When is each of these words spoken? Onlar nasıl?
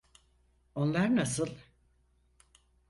Onlar 0.75 1.15
nasıl? 1.15 1.47